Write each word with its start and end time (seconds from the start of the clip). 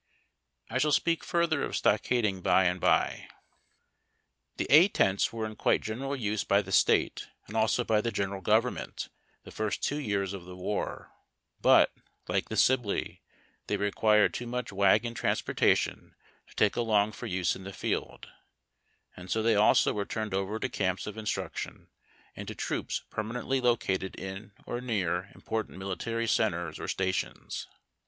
I 0.67 0.79
shall 0.79 0.91
speak 0.91 1.23
further 1.23 1.61
of 1.61 1.75
stockading 1.75 2.41
by 2.41 2.63
and 2.65 2.79
by. 2.81 3.27
SPOONING 3.27 3.27
TOGETHER. 3.27 3.33
50 3.37 3.53
HAIW 3.53 4.07
TACK 4.07 4.09
AND 4.09 4.57
COFFEE. 4.57 4.63
The 4.63 4.77
A 4.79 4.87
tents 5.13 5.33
were 5.33 5.45
in 5.45 5.55
quite 5.57 5.81
general 5.83 6.15
use 6.15 6.43
by 6.43 6.61
the 6.63 6.71
State 6.71 7.27
and 7.45 7.55
also 7.55 7.83
by 7.83 8.01
the 8.01 8.11
general 8.11 8.41
government 8.41 9.09
the 9.43 9.51
first 9.51 9.83
two 9.83 9.99
years 9.99 10.33
of 10.33 10.45
the 10.45 10.55
war, 10.55 11.11
but, 11.61 11.93
like 12.27 12.49
the 12.49 12.57
Sibley, 12.57 13.21
they 13.67 13.77
required 13.77 14.33
too 14.33 14.47
much 14.47 14.71
wagon 14.73 15.13
transportation 15.13 16.15
to 16.47 16.55
take 16.55 16.75
along 16.75 17.11
for 17.11 17.27
use 17.27 17.55
in 17.55 17.63
the 17.63 17.71
field, 17.71 18.27
and 19.15 19.29
so 19.29 19.43
they 19.43 19.55
also 19.55 19.93
were 19.93 20.03
turned 20.05 20.33
over 20.33 20.57
to 20.57 20.67
camps 20.67 21.05
of 21.05 21.15
instruction 21.15 21.89
and 22.35 22.47
to 22.47 22.55
troops 22.55 23.03
permanently 23.11 23.61
located 23.61 24.15
in 24.15 24.53
or 24.65 24.81
near 24.81 25.29
important 25.35 25.77
military 25.77 26.27
centres 26.27 26.79
or 26.79 26.87
stations. 26.87 27.67